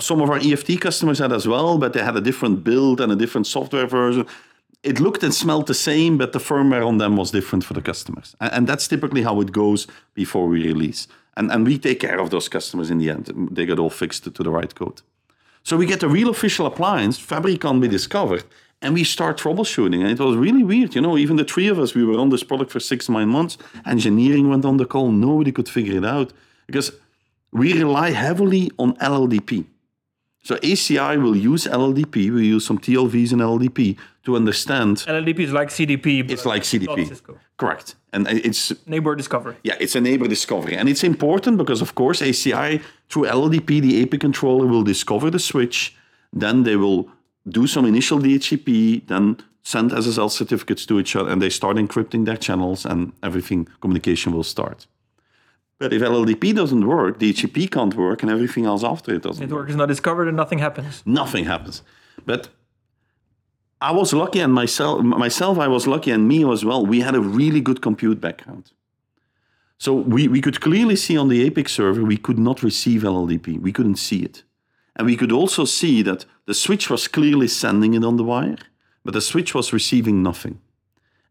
[0.00, 3.10] some of our EFT customers had as well, but they had a different build and
[3.10, 4.26] a different software version.
[4.84, 7.80] It looked and smelled the same, but the firmware on them was different for the
[7.80, 8.36] customers.
[8.38, 11.08] And, and that's typically how it goes before we release.
[11.36, 13.32] And, and we take care of those customers in the end.
[13.50, 15.00] They get all fixed to the right code.
[15.62, 18.44] So we get a real official appliance, Fabricon we discovered,
[18.82, 20.02] and we start troubleshooting.
[20.02, 20.94] And it was really weird.
[20.94, 23.28] You know, even the three of us, we were on this product for six, nine
[23.28, 23.56] months.
[23.86, 25.10] Engineering went on the call.
[25.10, 26.34] Nobody could figure it out
[26.66, 26.92] because
[27.50, 29.64] we rely heavily on LLDP.
[30.44, 34.98] So ACI will use LLDP, we use some TLVs in LLDP to understand.
[34.98, 36.30] LLDP is like CDP.
[36.30, 37.18] It's like CDP.
[37.56, 37.94] Correct.
[38.12, 39.56] And uh, it's Neighbor discovery.
[39.62, 40.76] yeah, it's a neighbor discovery.
[40.76, 45.38] And it's important because, of course, ACI, through LLDP, the API controller will discover the
[45.38, 45.96] switch.
[46.30, 47.08] Then they will
[47.48, 52.26] do some initial DHCP, then send SSL certificates to each other, and they start encrypting
[52.26, 54.86] their channels, and everything, communication will start.
[55.78, 59.50] But if LLDP doesn't work, DHCP can't work, and everything else after it doesn't work.
[59.50, 61.02] Network is not discovered and nothing happens.
[61.04, 61.82] Nothing happens.
[62.24, 62.48] But
[63.80, 66.86] I was lucky, and myself, myself, I was lucky, and me as well.
[66.86, 68.72] We had a really good compute background.
[69.78, 73.60] So we, we could clearly see on the APIC server, we could not receive LLDP.
[73.60, 74.44] We couldn't see it.
[74.96, 78.58] And we could also see that the switch was clearly sending it on the wire,
[79.04, 80.60] but the switch was receiving nothing.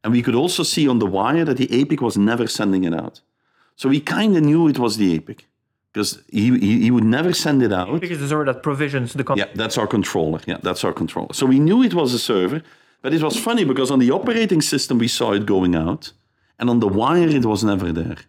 [0.03, 2.93] And we could also see on the wire that the APIC was never sending it
[2.93, 3.21] out.
[3.83, 5.45] So we kind of knew it was the APIC
[5.91, 7.99] because he, he, he would never send it out.
[7.99, 9.25] Because the server that provisions the.
[9.35, 10.39] Yeah, that's our controller.
[10.45, 11.33] Yeah, that's our controller.
[11.33, 12.61] So we knew it was a server,
[13.01, 16.13] but it was funny because on the operating system we saw it going out,
[16.57, 18.19] and on the wire it was never there.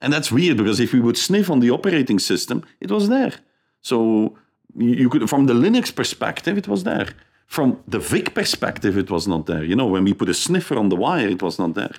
[0.00, 3.34] And that's weird because if we would sniff on the operating system, it was there.
[3.82, 4.36] So
[4.76, 7.10] you could, from the Linux perspective, it was there.
[7.46, 9.62] From the VIC perspective, it was not there.
[9.62, 11.94] You know, when we put a sniffer on the wire, it was not there.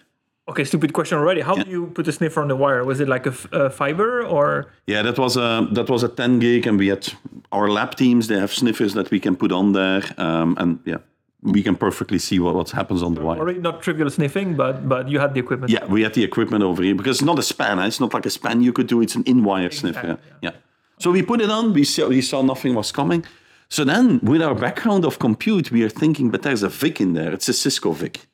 [0.50, 1.42] Okay, stupid question already.
[1.42, 2.86] How do you put a sniffer on the wire?
[2.86, 4.72] Was it like a, fiber or?
[4.86, 7.14] Yeah, that was a that was a 10 gig, and we had
[7.52, 8.28] our lab teams.
[8.28, 11.00] They have sniffers that we can put on there, um, and yeah,
[11.42, 13.40] we can perfectly see what, what happens on the wire.
[13.40, 15.70] Already not trivial sniffing, but but you had the equipment.
[15.70, 17.80] Yeah, we had the equipment over here because it's not a span.
[17.80, 19.02] It's not like a span you could do.
[19.02, 20.18] It's an in-wire sniffer.
[20.42, 20.52] Yeah.
[20.52, 20.52] yeah.
[21.00, 21.74] So we put it on.
[21.74, 23.26] We saw, we saw nothing was coming.
[23.70, 27.14] So then, with our background of compute, we are thinking, but there's a VIC in
[27.14, 27.34] there.
[27.34, 28.26] It's a Cisco VIC.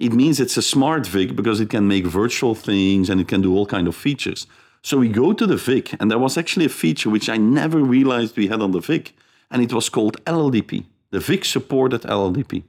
[0.00, 3.42] It means it's a smart VIC because it can make virtual things and it can
[3.42, 4.46] do all kind of features.
[4.82, 7.78] So we go to the VIC, and there was actually a feature which I never
[7.80, 9.14] realized we had on the VIC,
[9.50, 10.86] and it was called LLDP.
[11.10, 12.62] The VIC supported LLDP.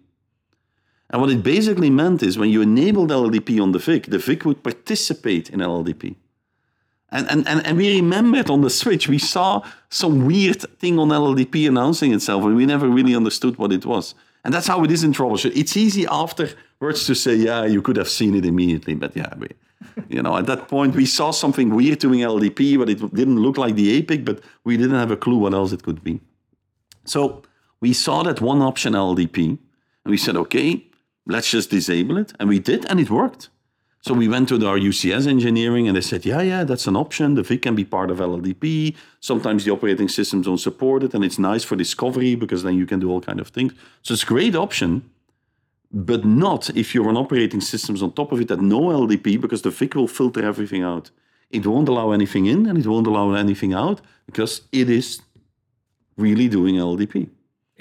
[1.10, 4.44] And what it basically meant is when you enabled LLDP on the VIC, the VIC
[4.44, 6.16] would participate in LLDP.
[7.14, 11.10] And, and, and, and we remembered on the switch, we saw some weird thing on
[11.10, 14.16] LLDP announcing itself, and we never really understood what it was.
[14.44, 15.56] And that's how it is in troubleshoot.
[15.56, 16.06] It's easy
[16.82, 19.48] afterwards to say, yeah, you could have seen it immediately, but yeah, we,
[20.10, 23.58] you know, at that point we saw something weird doing LDP, but it didn't look
[23.58, 26.20] like the APIC, but we didn't have a clue what else it could be.
[27.06, 27.44] So
[27.82, 29.60] we saw that one option LDP,
[30.04, 30.84] and we said, okay,
[31.28, 33.50] let's just disable it, and we did, and it worked.
[34.04, 37.36] So we went to our UCS engineering and they said, yeah, yeah, that's an option.
[37.36, 38.96] The VIC can be part of LLDP.
[39.20, 42.88] Sometimes the operating systems don't support it and it's nice for discovery because then you
[42.88, 43.74] can do all kind of things.
[44.02, 45.04] So it's a great option,
[45.94, 49.62] but not if you're on operating systems on top of it that no LDP because
[49.62, 51.12] the VIC will filter everything out.
[51.50, 55.22] It won't allow anything in and it won't allow anything out because it is
[56.18, 57.30] really doing LDP.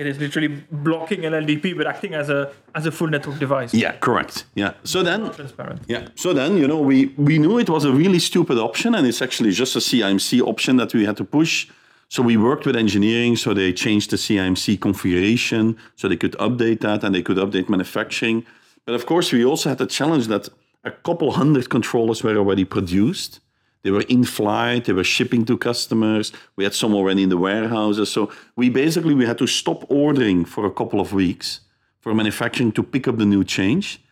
[0.00, 3.74] It is literally blocking an LDP, but acting as a as a full network device.
[3.74, 4.44] Yeah, correct.
[4.54, 4.72] Yeah.
[4.82, 5.82] So then Transparent.
[5.88, 6.08] Yeah.
[6.14, 9.20] So then, you know, we, we knew it was a really stupid option, and it's
[9.20, 11.68] actually just a CIMC option that we had to push.
[12.10, 16.80] So we worked with engineering, so they changed the CIMC configuration so they could update
[16.80, 18.44] that and they could update manufacturing.
[18.84, 20.48] But of course, we also had the challenge that
[20.82, 23.38] a couple hundred controllers were already produced.
[23.82, 26.32] They were in flight, they were shipping to customers.
[26.56, 28.10] We had some already in the warehouses.
[28.10, 31.60] So we basically we had to stop ordering for a couple of weeks
[32.00, 34.02] for manufacturing to pick up the new change.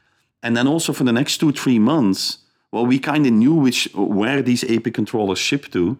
[0.41, 2.39] And then also for the next two, three months,
[2.71, 5.99] well, we kind of knew which where these AP controllers ship to.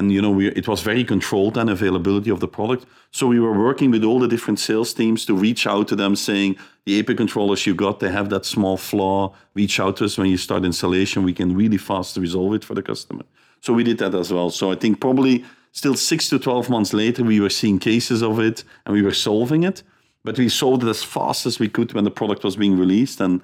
[0.00, 2.86] And you know, we, it was very controlled and availability of the product.
[3.10, 6.16] So we were working with all the different sales teams to reach out to them,
[6.16, 9.34] saying the AP controllers you got, they have that small flaw.
[9.52, 11.22] Reach out to us when you start installation.
[11.22, 13.24] We can really fast resolve it for the customer.
[13.60, 14.48] So we did that as well.
[14.48, 18.40] So I think probably still six to twelve months later, we were seeing cases of
[18.40, 19.82] it and we were solving it.
[20.24, 23.20] But we solved it as fast as we could when the product was being released.
[23.20, 23.42] And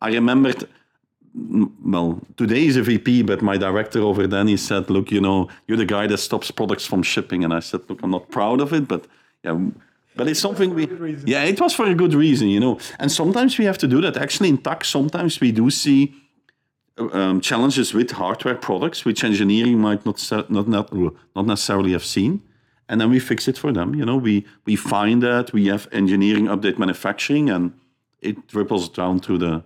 [0.00, 0.66] I remembered
[1.34, 5.48] well, today is a VP, but my director over then he said, "Look, you know,
[5.66, 8.60] you're the guy that stops products from shipping." And I said, "Look, I'm not proud
[8.60, 9.06] of it, but
[9.42, 9.58] yeah,
[10.14, 10.86] but it's something we,
[11.24, 12.78] yeah, it was for a good reason, you know.
[12.98, 14.16] And sometimes we have to do that.
[14.16, 16.14] Actually, in TAC, sometimes we do see
[16.98, 22.42] um, challenges with hardware products, which engineering might not not not not necessarily have seen."
[22.88, 23.94] And then we fix it for them.
[23.94, 27.72] You know, we we find that we have engineering update manufacturing, and
[28.20, 29.62] it ripples down to the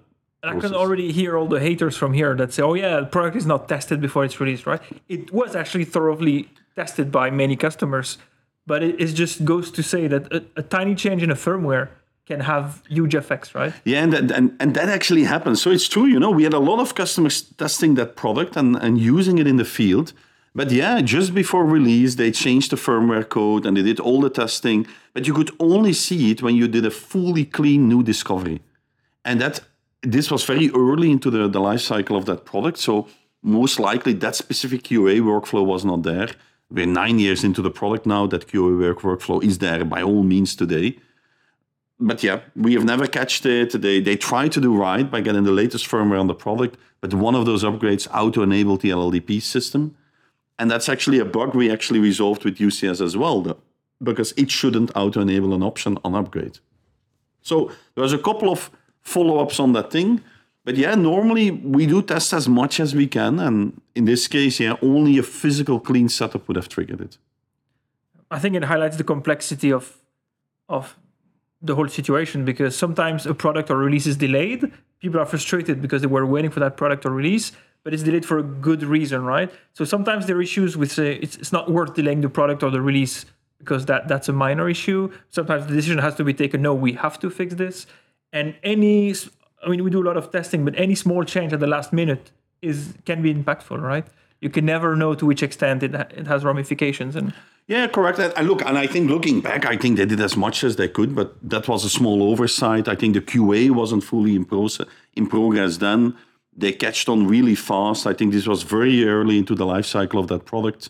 [0.47, 3.07] and I can already hear all the haters from here that say, "Oh yeah, the
[3.07, 4.81] product is not tested before it's released." Right?
[5.09, 8.19] It was actually thoroughly tested by many customers,
[8.67, 11.89] but it, it just goes to say that a, a, tiny change in a firmware
[12.27, 13.73] can have huge effects, right?
[13.85, 15.63] Yeah, and that, and, and that actually happens.
[15.63, 16.07] So it's true.
[16.07, 19.47] You know, we had a lot of customers testing that product and, and using it
[19.47, 20.13] in the field.
[20.55, 24.31] But yeah, just before release, they changed the firmware code and they did all the
[24.31, 24.87] testing.
[25.15, 28.61] But you could only see it when you did a fully clean new discovery.
[29.25, 29.61] And that
[30.03, 32.79] this was very early into the, the life cycle of that product.
[32.79, 33.09] So
[33.43, 36.29] most likely that specific QA workflow was not there.
[36.71, 38.27] We're nine years into the product now.
[38.27, 40.99] That QA work workflow is there by all means today.
[41.99, 43.81] But yeah, we have never catched it.
[43.81, 47.15] They they try to do right by getting the latest firmware on the product, but
[47.15, 49.97] one of those upgrades auto-enabled the LLDP system,
[50.59, 53.61] and that's actually a bug we actually resolved with UCS as well, though,
[54.03, 56.59] because it shouldn't auto-enable an option on upgrade.
[57.41, 58.71] So there was a couple of
[59.07, 60.21] follow-ups on that thing.
[60.65, 64.59] But yeah, normally we do test as much as we can, and in this case,
[64.59, 67.19] yeah, only a physical clean setup would have triggered it.
[68.33, 69.99] I think it highlights the complexity of
[70.69, 70.97] of
[71.63, 74.73] the whole situation because sometimes a product or release is delayed.
[75.01, 77.53] People are frustrated because they were waiting for that product or release,
[77.85, 79.51] but it's delayed for a good reason, right?
[79.73, 82.71] So sometimes there are issues with say it's, it's not worth delaying the product or
[82.73, 83.25] the release
[83.59, 85.13] because that that's a minor issue.
[85.31, 86.61] Sometimes the decision has to be taken.
[86.61, 87.87] No, we have to fix this
[88.33, 89.15] and any
[89.65, 91.93] i mean we do a lot of testing but any small change at the last
[91.93, 92.31] minute
[92.63, 94.07] is can be impactful right?
[94.41, 97.33] You can never know to which extent it, it has ramifications and
[97.67, 98.19] yeah correct.
[98.19, 100.89] And look and i think looking back i think they did as much as they
[100.89, 102.89] could but that was a small oversight.
[102.89, 106.17] I think the qa wasn't fully in, process, in progress then.
[106.59, 108.07] They catched on really fast.
[108.07, 110.89] I think this was very early into the life cycle of that product.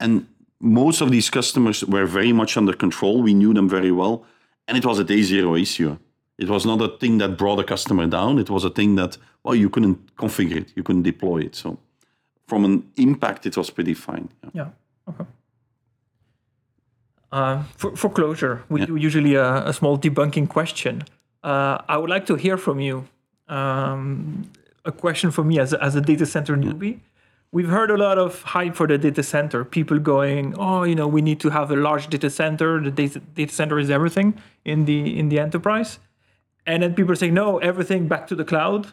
[0.00, 0.26] And
[0.58, 3.22] most of these customers were very much under control.
[3.22, 4.24] We knew them very well.
[4.66, 5.98] And it was a day zero issue
[6.38, 8.38] it was not a thing that brought a customer down.
[8.38, 11.54] It was a thing that, well, you couldn't configure it, you couldn't deploy it.
[11.54, 11.78] So
[12.46, 14.28] from an impact, it was pretty fine.
[14.42, 14.50] Yeah.
[14.54, 14.68] yeah.
[15.08, 15.24] Okay.
[17.30, 18.86] Uh, for, for closure, we yeah.
[18.86, 21.02] do usually a, a, small debunking question.
[21.42, 23.08] Uh, I would like to hear from you.
[23.48, 24.50] Um,
[24.84, 26.92] a question for me as a, as a data center newbie.
[26.92, 26.98] Yeah.
[27.52, 29.64] We've heard a lot of hype for the data center.
[29.64, 32.80] People going, "Oh, you know, we need to have a large data center.
[32.80, 35.98] The data, data center is everything in the in the enterprise."
[36.66, 38.92] And then people saying no everything back to the cloud.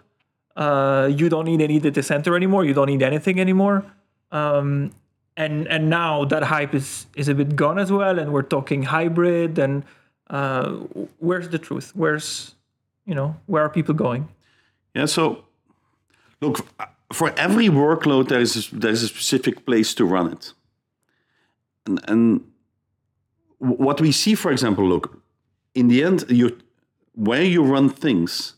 [0.55, 2.65] Uh, you don't need any data center anymore.
[2.65, 3.85] You don't need anything anymore.
[4.31, 4.91] Um,
[5.37, 8.19] and and now that hype is is a bit gone as well.
[8.19, 9.57] And we're talking hybrid.
[9.57, 9.83] And
[10.29, 10.71] uh,
[11.19, 11.91] where's the truth?
[11.95, 12.55] Where's
[13.05, 14.27] you know where are people going?
[14.95, 15.45] Yeah so
[16.41, 16.65] look
[17.13, 20.53] for every workload there is a, there is a specific place to run it.
[21.85, 22.43] And and
[23.59, 25.21] what we see for example look
[25.73, 26.57] in the end you
[27.19, 28.53] where you run things,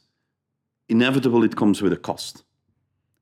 [0.87, 2.43] inevitably it comes with a cost.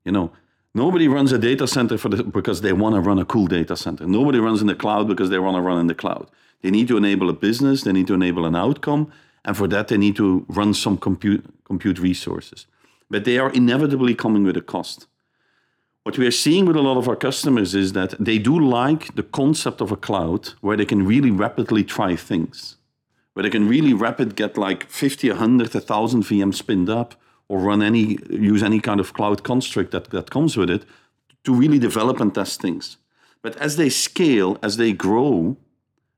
[0.04, 0.32] You know,
[0.74, 3.74] nobody runs a data center for the, because they want to run a cool data
[3.74, 4.06] center.
[4.06, 6.30] Nobody runs in the cloud because they want to run in the cloud.
[6.60, 9.10] They need to enable a business, they need to enable an outcome,
[9.42, 12.66] and for that they need to run some compute, compute resources.
[13.08, 15.06] But they are inevitably coming with a cost.
[16.02, 19.14] What we are seeing with a lot of our customers is that they do like
[19.14, 22.76] the concept of a cloud where they can really rapidly try things
[23.40, 27.14] where they can really rapid get like 50, 100, 1,000 VMs spinned up
[27.48, 30.84] or run any, use any kind of cloud construct that, that comes with it
[31.44, 32.98] to really develop and test things.
[33.40, 35.56] But as they scale, as they grow,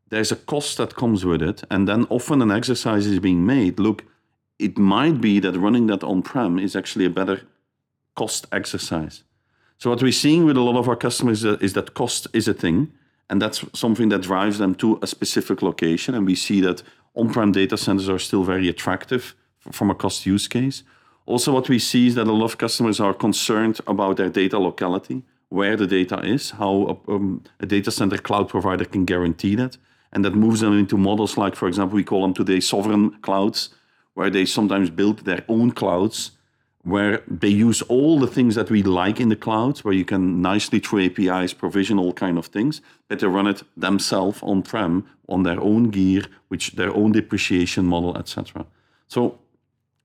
[0.08, 1.62] there's a cost that comes with it.
[1.70, 3.78] And then often an exercise is being made.
[3.78, 4.02] Look,
[4.58, 7.42] it might be that running that on prem is actually a better
[8.16, 9.22] cost exercise.
[9.78, 12.54] So what we're seeing with a lot of our customers is that cost is a
[12.54, 12.90] thing,
[13.30, 16.16] and that's something that drives them to a specific location.
[16.16, 16.82] And we see that
[17.14, 19.34] on-prem data centers are still very attractive
[19.70, 20.82] from a cost use case.
[21.26, 24.58] Also, what we see is that a lot of customers are concerned about their data
[24.58, 29.54] locality, where the data is, how a, um, a data center cloud provider can guarantee
[29.54, 29.76] that.
[30.12, 33.70] And that moves them into models like, for example, we call them today sovereign clouds,
[34.14, 36.32] where they sometimes build their own clouds,
[36.84, 40.42] where they use all the things that we like in the clouds, where you can
[40.42, 45.44] nicely through APIs provision all kind of things, but they run it themselves on-prem on
[45.44, 48.66] their own gear, which their own depreciation model, etc.
[49.06, 49.38] So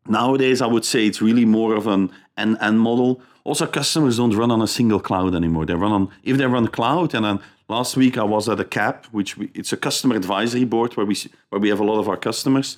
[0.07, 3.21] nowadays, I would say it's really more of an end-end model.
[3.43, 5.65] Also, customers don't run on a single cloud anymore.
[5.65, 8.65] They run on if they run cloud, and then last week I was at a
[8.65, 11.17] CAB, which we, it's a customer advisory board where we
[11.49, 12.78] where we have a lot of our customers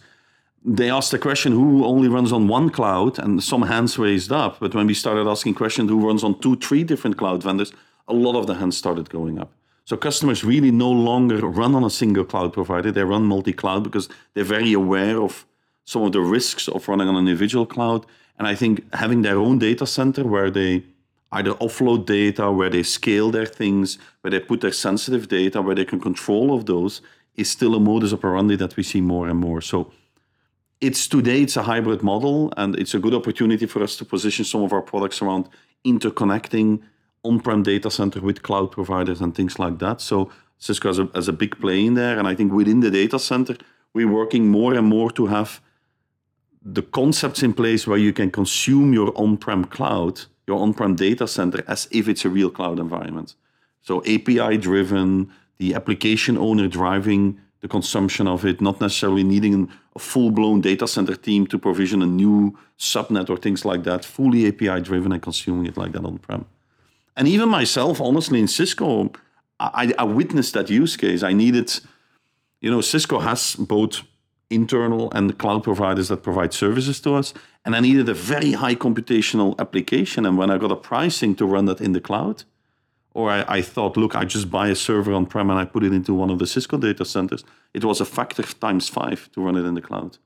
[0.64, 3.18] they asked the question who only runs on one cloud?
[3.20, 4.60] And some hands raised up.
[4.60, 7.72] But when we started asking questions who runs on two three different cloud vendors
[8.10, 9.52] a lot of the hands started going up.
[9.86, 12.92] So customers really no longer run on a single cloud provider.
[12.92, 15.46] They run multi-cloud because they're very aware of
[15.86, 18.06] some of the risks of running on an individual cloud.
[18.38, 20.84] And i think having their own data center where they
[21.32, 25.76] either offload data where they scale their things where they put their sensitive data where
[25.76, 27.02] they can control of those
[27.36, 29.62] is still a modus operandi that we see more and more.
[29.62, 29.92] So
[30.82, 34.46] it's today it's a hybrid model and it's a good opportunity for us to position
[34.46, 35.50] some of our products around
[35.86, 36.82] interconnecting
[37.24, 40.00] on-prem data center with cloud providers and things like that.
[40.00, 42.92] So cisco has a, has a big play in there and i think within the
[42.92, 43.56] data center
[43.94, 45.62] we're working more and more to have
[46.62, 51.64] the concepts in place where you can consume your on-prem cloud your on-prem data center
[51.68, 53.36] as if it's a real cloud environment.
[53.82, 60.00] So api driven the application owner driving the consumption of it, not necessarily needing a
[60.00, 64.48] full blown data center team to provision a new subnet or things like that, fully
[64.48, 66.46] API driven and consuming it like that on prem.
[67.18, 69.12] And even myself, honestly, in Cisco,
[69.60, 71.22] I, I witnessed that use case.
[71.22, 71.70] I needed,
[72.62, 74.04] you know, Cisco has both
[74.50, 77.34] internal and cloud providers that provide services to us.
[77.66, 80.26] And I needed a very high computational application.
[80.26, 82.46] And when I got a pricing to run that in the cloud,
[83.14, 85.84] or I, I, thought, look, I just buy a server on prem and I put
[85.84, 87.44] it into one of the Cisco data centers.
[87.74, 90.18] It was a factor times five to run it in the cloud.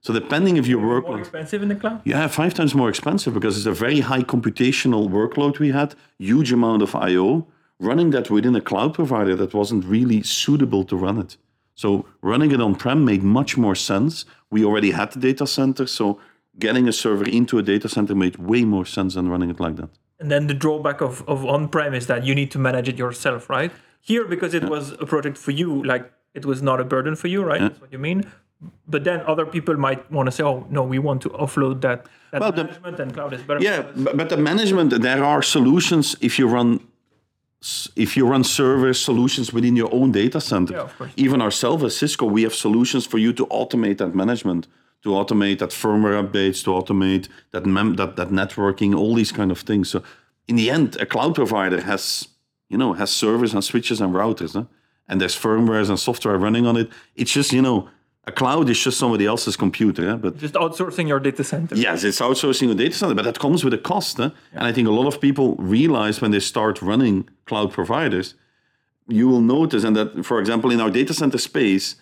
[0.00, 2.00] So depending if your workload, more expensive in the cloud.
[2.04, 6.52] Yeah, five times more expensive because it's a very high computational workload we had, huge
[6.52, 7.46] amount of I/O.
[7.78, 11.36] Running that within a cloud provider that wasn't really suitable to run it.
[11.74, 14.24] So running it on prem made much more sense.
[14.50, 16.18] We already had the data center, so
[16.58, 19.76] getting a server into a data center made way more sense than running it like
[19.76, 19.90] that.
[20.18, 23.50] And then the drawback of, of on-prem is that you need to manage it yourself,
[23.50, 23.70] right?
[24.00, 24.68] Here, because it yeah.
[24.68, 27.60] was a project for you, like it was not a burden for you, right?
[27.60, 27.68] Yeah.
[27.68, 28.24] That's what you mean.
[28.88, 32.06] But then other people might want to say, "Oh, no, we want to offload that,
[32.30, 36.16] that well, management, the, and cloud is better." Yeah, but the management, there are solutions
[36.22, 36.80] if you run
[37.96, 40.74] if you run server solutions within your own data center.
[40.74, 44.68] Yeah, Even ourselves as Cisco, we have solutions for you to automate that management
[45.02, 49.50] to automate that firmware updates, to automate that mem- that that networking, all these kind
[49.50, 49.90] of things.
[49.90, 50.02] So
[50.48, 52.28] in the end, a cloud provider has
[52.68, 54.64] you know has servers and switches and routers, huh?
[55.08, 56.88] and there's firmwares and software running on it.
[57.14, 57.88] It's just you know
[58.26, 61.76] a cloud is just somebody else's computer, but just outsourcing your data center.
[61.76, 64.18] Yes, it's outsourcing your data center, but that comes with a cost.
[64.18, 64.30] Yeah.
[64.52, 68.34] And I think a lot of people realize when they start running cloud providers,
[69.06, 71.94] you will notice, and that, for example, in our data center space,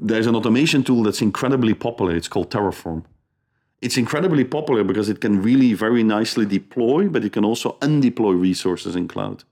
[0.00, 2.14] there's an automation tool that's incredibly popular.
[2.14, 3.04] It's called Terraform.
[3.80, 8.40] It's incredibly popular because it can really very nicely deploy, but it can also undeploy
[8.40, 9.44] resources in cloud.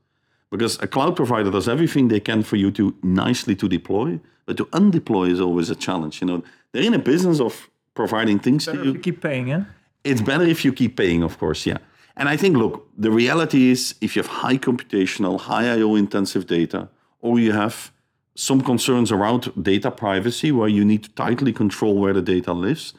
[0.51, 4.57] Because a cloud provider does everything they can for you to nicely to deploy, but
[4.57, 6.21] to undeploy is always a challenge.
[6.21, 8.93] You know, they're in a business of providing things better to you.
[8.95, 9.65] you keep paying, yeah.
[10.05, 11.79] It's better if you keep paying, of course, yeah.
[12.17, 16.47] And I think, look, the reality is if you have high computational, high I/O intensive
[16.47, 16.89] data,
[17.21, 17.93] or you have
[18.37, 22.95] some concerns around data privacy, where you need to tightly control where the data lives.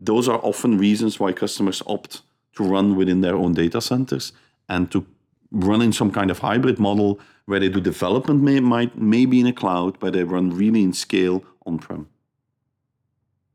[0.00, 2.22] Those are often reasons why customers opt
[2.56, 4.32] to run within their own data centers
[4.68, 5.06] and to
[5.52, 9.46] run in some kind of hybrid model where they do development may, might maybe in
[9.46, 12.08] a cloud, but they run really in scale on-prem.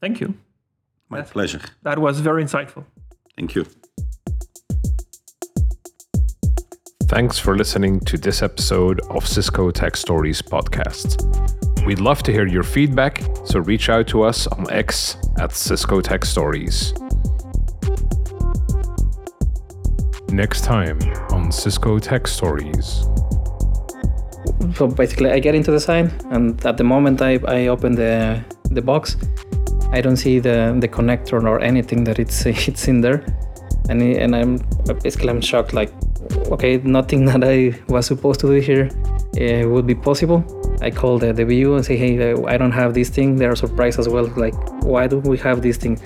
[0.02, 0.36] Thank you.
[1.10, 1.62] My That's, pleasure.
[1.84, 2.86] That was very insightful.
[3.36, 3.66] Thank you.
[7.08, 11.22] Thanks for listening to this episode of Cisco Tech Stories podcast.
[11.86, 16.02] We'd love to hear your feedback, so reach out to us on X at Cisco
[16.02, 16.96] Tech Stories.
[20.30, 21.00] Next time
[21.30, 23.06] on Cisco Tech Stories.
[24.74, 28.44] So basically, I get into the site, and at the moment I, I open the
[28.72, 29.16] the box,
[29.92, 33.24] I don't see the the connector or anything that it's it's in there,
[33.90, 34.58] and and I'm
[35.04, 35.92] basically I'm shocked like
[36.52, 38.90] okay, nothing that I was supposed to do here
[39.40, 40.44] uh, would be possible.
[40.82, 43.36] I called the, the VU and say, hey, I don't have this thing.
[43.36, 44.26] They are surprised as well.
[44.36, 46.00] Like, why do we have this thing?